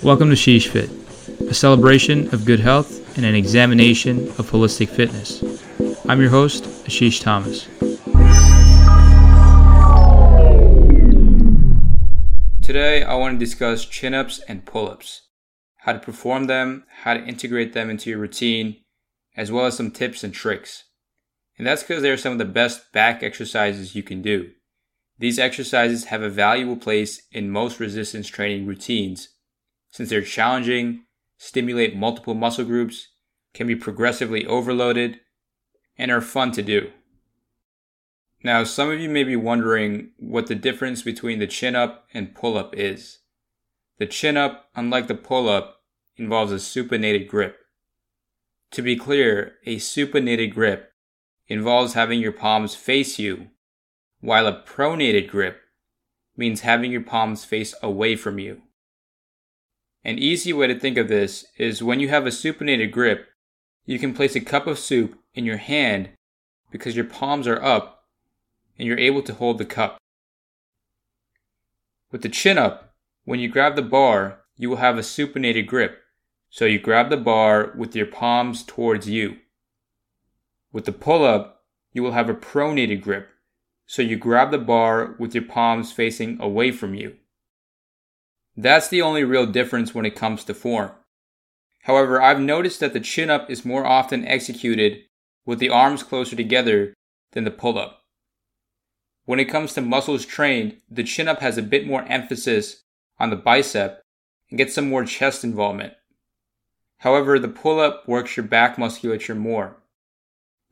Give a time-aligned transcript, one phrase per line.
[0.00, 0.90] Welcome to Sheesh Fit,
[1.50, 5.42] a celebration of good health and an examination of holistic fitness.
[6.08, 7.64] I'm your host, Ashish Thomas.
[12.62, 15.22] Today, I want to discuss chin ups and pull ups,
[15.78, 18.76] how to perform them, how to integrate them into your routine,
[19.36, 20.84] as well as some tips and tricks.
[21.58, 24.52] And that's because they're some of the best back exercises you can do.
[25.18, 29.30] These exercises have a valuable place in most resistance training routines
[29.90, 31.04] since they're challenging,
[31.36, 33.08] stimulate multiple muscle groups,
[33.54, 35.20] can be progressively overloaded,
[35.96, 36.90] and are fun to do.
[38.44, 42.34] Now, some of you may be wondering what the difference between the chin up and
[42.34, 43.18] pull up is.
[43.98, 45.82] The chin up, unlike the pull up,
[46.16, 47.58] involves a supinated grip.
[48.72, 50.92] To be clear, a supinated grip
[51.48, 53.48] involves having your palms face you,
[54.20, 55.60] while a pronated grip
[56.36, 58.62] means having your palms face away from you.
[60.04, 63.28] An easy way to think of this is when you have a supinated grip,
[63.84, 66.10] you can place a cup of soup in your hand
[66.70, 68.04] because your palms are up
[68.78, 69.98] and you're able to hold the cup.
[72.10, 76.00] With the chin up, when you grab the bar, you will have a supinated grip.
[76.50, 79.36] So you grab the bar with your palms towards you.
[80.72, 83.28] With the pull up, you will have a pronated grip.
[83.86, 87.16] So you grab the bar with your palms facing away from you.
[88.60, 90.90] That's the only real difference when it comes to form.
[91.82, 95.04] However, I've noticed that the chin up is more often executed
[95.46, 96.92] with the arms closer together
[97.32, 98.00] than the pull up.
[99.26, 102.82] When it comes to muscles trained, the chin up has a bit more emphasis
[103.20, 104.02] on the bicep
[104.50, 105.92] and gets some more chest involvement.
[106.98, 109.76] However, the pull up works your back musculature more.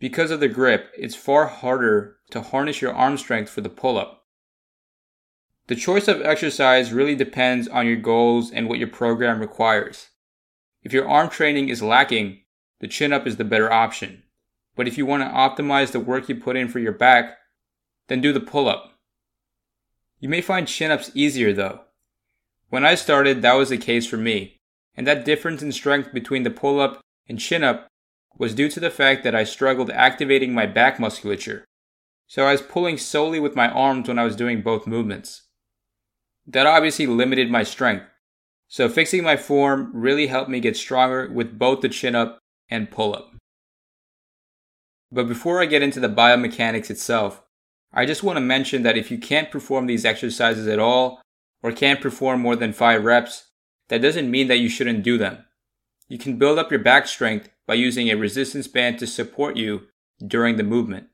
[0.00, 3.96] Because of the grip, it's far harder to harness your arm strength for the pull
[3.96, 4.17] up.
[5.68, 10.08] The choice of exercise really depends on your goals and what your program requires.
[10.82, 12.40] If your arm training is lacking,
[12.80, 14.22] the chin up is the better option.
[14.76, 17.36] But if you want to optimize the work you put in for your back,
[18.06, 18.94] then do the pull up.
[20.20, 21.80] You may find chin ups easier though.
[22.70, 24.60] When I started, that was the case for me,
[24.94, 27.88] and that difference in strength between the pull up and chin up
[28.38, 31.66] was due to the fact that I struggled activating my back musculature.
[32.26, 35.42] So I was pulling solely with my arms when I was doing both movements
[36.48, 38.06] that obviously limited my strength.
[38.66, 42.38] So fixing my form really helped me get stronger with both the chin up
[42.68, 43.32] and pull up.
[45.12, 47.42] But before I get into the biomechanics itself,
[47.92, 51.22] I just want to mention that if you can't perform these exercises at all,
[51.62, 53.48] or can't perform more than 5 reps,
[53.88, 55.44] that doesn't mean that you shouldn't do them.
[56.08, 59.88] You can build up your back strength by using a resistance band to support you
[60.24, 61.08] during the movement.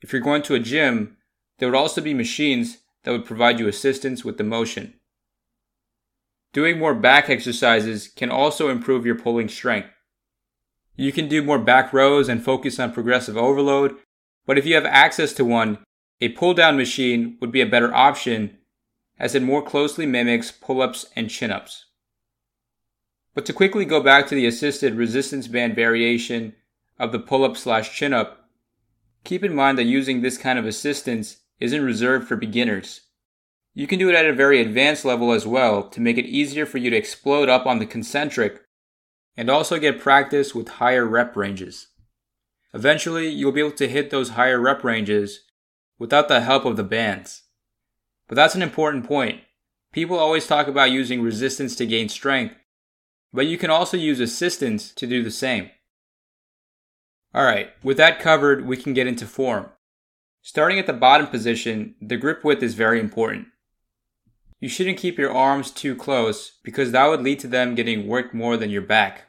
[0.00, 1.16] If you're going to a gym,
[1.58, 4.94] there would also be machines that would provide you assistance with the motion.
[6.52, 9.90] Doing more back exercises can also improve your pulling strength.
[10.96, 13.94] You can do more back rows and focus on progressive overload,
[14.44, 15.78] but if you have access to one,
[16.20, 18.58] a pull down machine would be a better option
[19.20, 21.84] as it more closely mimics pull ups and chin ups.
[23.34, 26.56] But to quickly go back to the assisted resistance band variation
[26.98, 28.48] of the pull up slash chin up,
[29.22, 33.02] keep in mind that using this kind of assistance isn't reserved for beginners.
[33.74, 36.64] You can do it at a very advanced level as well to make it easier
[36.64, 38.62] for you to explode up on the concentric
[39.36, 41.88] and also get practice with higher rep ranges.
[42.72, 45.40] Eventually, you'll be able to hit those higher rep ranges
[45.98, 47.42] without the help of the bands.
[48.28, 49.40] But that's an important point.
[49.92, 52.54] People always talk about using resistance to gain strength,
[53.32, 55.70] but you can also use assistance to do the same.
[57.34, 59.68] Alright, with that covered, we can get into form.
[60.46, 63.48] Starting at the bottom position, the grip width is very important.
[64.60, 68.32] You shouldn't keep your arms too close because that would lead to them getting worked
[68.32, 69.24] more than your back.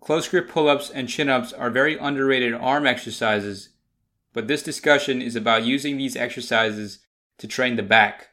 [0.00, 3.70] Close grip pull ups and chin ups are very underrated arm exercises,
[4.32, 7.00] but this discussion is about using these exercises
[7.38, 8.28] to train the back.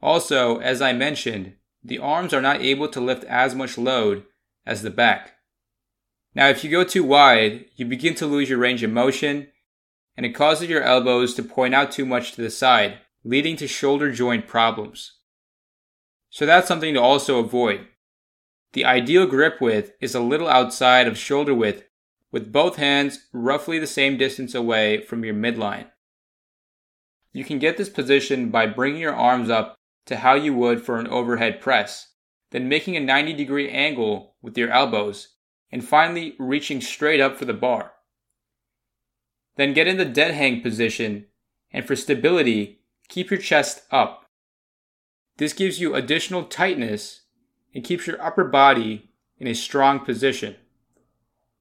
[0.00, 4.24] Also, as I mentioned, the arms are not able to lift as much load
[4.64, 5.34] as the back.
[6.34, 9.48] Now, if you go too wide, you begin to lose your range of motion
[10.18, 13.68] and it causes your elbows to point out too much to the side, leading to
[13.68, 15.12] shoulder joint problems.
[16.28, 17.86] So that's something to also avoid.
[18.72, 21.84] The ideal grip width is a little outside of shoulder width,
[22.32, 25.86] with both hands roughly the same distance away from your midline.
[27.32, 29.76] You can get this position by bringing your arms up
[30.06, 32.12] to how you would for an overhead press,
[32.50, 35.36] then making a 90 degree angle with your elbows,
[35.70, 37.92] and finally reaching straight up for the bar.
[39.58, 41.26] Then get in the dead hang position,
[41.72, 42.78] and for stability,
[43.08, 44.26] keep your chest up.
[45.38, 47.22] This gives you additional tightness
[47.74, 50.54] and keeps your upper body in a strong position.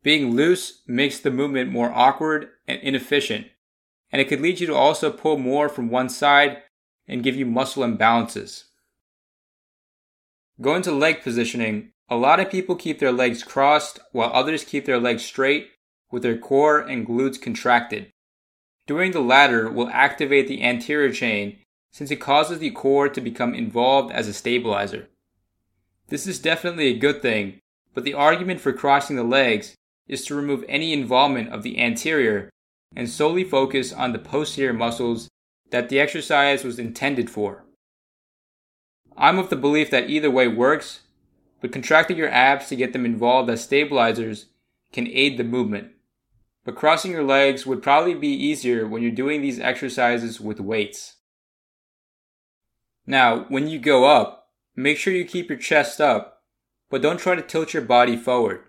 [0.04, 3.48] Being loose makes the movement more awkward and inefficient,
[4.12, 6.62] and it could lead you to also pull more from one side
[7.08, 8.66] and give you muscle imbalances.
[10.62, 14.86] Going to leg positioning, a lot of people keep their legs crossed while others keep
[14.86, 15.70] their legs straight
[16.12, 18.08] with their core and glutes contracted.
[18.86, 21.60] Doing the latter will activate the anterior chain
[21.92, 25.10] since it causes the core to become involved as a stabilizer.
[26.10, 27.60] This is definitely a good thing,
[27.94, 29.76] but the argument for crossing the legs
[30.08, 32.50] is to remove any involvement of the anterior
[32.96, 35.28] and solely focus on the posterior muscles
[35.72, 37.66] that the exercise was intended for.
[39.18, 41.02] I'm of the belief that either way works,
[41.60, 44.46] but contracting your abs to get them involved as stabilizers
[44.94, 45.92] can aid the movement.
[46.68, 51.16] But crossing your legs would probably be easier when you're doing these exercises with weights.
[53.06, 56.42] Now, when you go up, make sure you keep your chest up,
[56.90, 58.64] but don't try to tilt your body forward.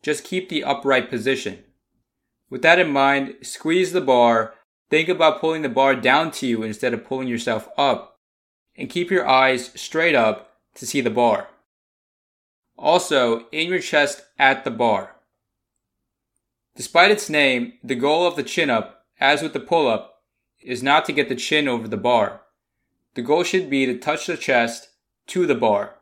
[0.00, 1.64] Just keep the upright position.
[2.50, 4.54] With that in mind, squeeze the bar,
[4.88, 8.20] think about pulling the bar down to you instead of pulling yourself up,
[8.76, 11.48] and keep your eyes straight up to see the bar.
[12.78, 15.16] Also, aim your chest at the bar.
[16.80, 20.22] Despite its name, the goal of the chin up, as with the pull up,
[20.62, 22.40] is not to get the chin over the bar.
[23.16, 24.88] The goal should be to touch the chest
[25.26, 25.96] to the bar.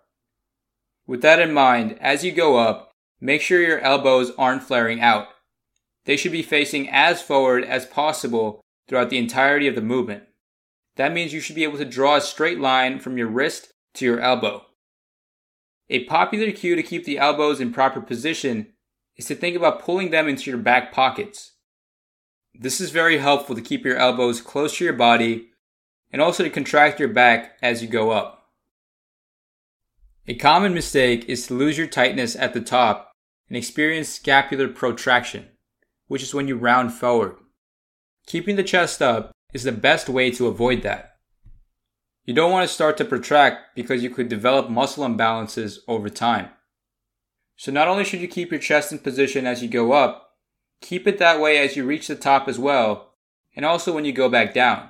[1.05, 5.27] With that in mind, as you go up, make sure your elbows aren't flaring out.
[6.05, 10.29] They should be facing as forward as possible throughout the entirety of the movement.
[10.95, 14.05] That means you should be able to draw a straight line from your wrist to
[14.05, 14.65] your elbow.
[15.91, 18.75] A popular cue to keep the elbows in proper position
[19.19, 21.53] is to think about pulling them into your back pockets.
[22.55, 25.49] This is very helpful to keep your elbows close to your body
[26.11, 28.47] and also to contract your back as you go up.
[30.27, 33.13] A common mistake is to lose your tightness at the top
[33.49, 35.49] and experience scapular protraction,
[36.07, 37.37] which is when you round forward.
[38.27, 41.17] Keeping the chest up is the best way to avoid that.
[42.27, 46.51] You don't want to start to protract because you could develop muscle imbalances over time.
[47.59, 50.31] So not only should you keep your chest in position as you go up,
[50.81, 53.13] keep it that way as you reach the top as well,
[53.55, 54.89] and also when you go back down.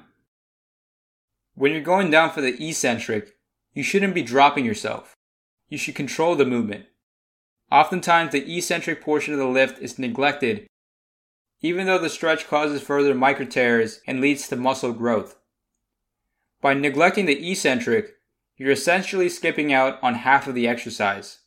[1.56, 3.34] When you're going down for the eccentric,
[3.74, 5.16] you shouldn't be dropping yourself.
[5.68, 6.84] You should control the movement.
[7.72, 10.68] Oftentimes the eccentric portion of the lift is neglected
[11.60, 15.36] even though the stretch causes further micro tears and leads to muscle growth.
[16.60, 18.16] By neglecting the eccentric,
[18.56, 21.38] you're essentially skipping out on half of the exercise.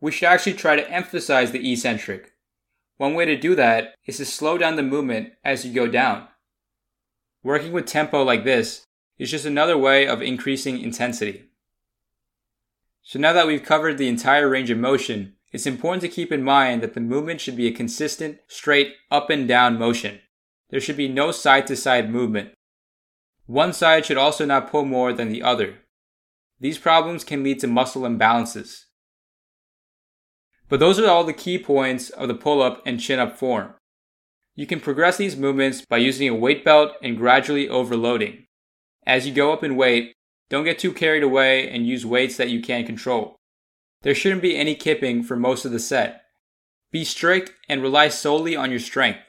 [0.00, 2.32] We should actually try to emphasize the eccentric.
[2.98, 6.28] One way to do that is to slow down the movement as you go down.
[7.42, 8.84] Working with tempo like this
[9.18, 11.44] is just another way of increasing intensity.
[13.02, 16.42] So now that we've covered the entire range of motion, it's important to keep in
[16.42, 20.20] mind that the movement should be a consistent, straight up and down motion.
[20.70, 22.50] There should be no side to side movement.
[23.46, 25.78] One side should also not pull more than the other.
[26.60, 28.84] These problems can lead to muscle imbalances.
[30.68, 33.74] But those are all the key points of the pull up and chin up form.
[34.54, 38.46] You can progress these movements by using a weight belt and gradually overloading.
[39.06, 40.14] As you go up in weight,
[40.50, 43.36] don't get too carried away and use weights that you can't control.
[44.02, 46.22] There shouldn't be any kipping for most of the set.
[46.90, 49.20] Be strict and rely solely on your strength.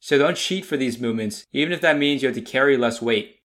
[0.00, 3.00] So don't cheat for these movements, even if that means you have to carry less
[3.00, 3.36] weight.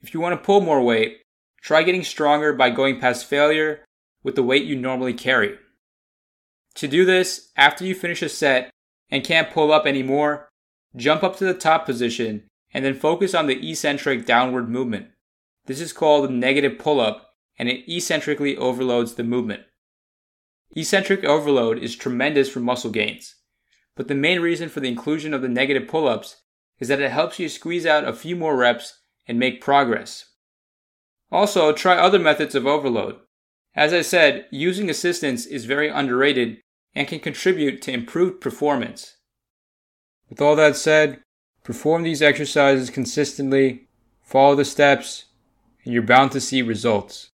[0.00, 1.18] If you want to pull more weight,
[1.60, 3.84] try getting stronger by going past failure
[4.22, 5.58] with the weight you normally carry.
[6.78, 8.70] To do this, after you finish a set
[9.10, 10.48] and can't pull up anymore,
[10.94, 15.08] jump up to the top position and then focus on the eccentric downward movement.
[15.66, 19.62] This is called a negative pull up and it eccentrically overloads the movement.
[20.70, 23.34] Eccentric overload is tremendous for muscle gains,
[23.96, 26.42] but the main reason for the inclusion of the negative pull ups
[26.78, 30.26] is that it helps you squeeze out a few more reps and make progress.
[31.32, 33.16] Also, try other methods of overload.
[33.74, 36.58] As I said, using assistance is very underrated
[36.98, 39.18] and can contribute to improved performance.
[40.28, 41.20] With all that said,
[41.62, 43.86] perform these exercises consistently,
[44.20, 45.26] follow the steps,
[45.84, 47.30] and you're bound to see results.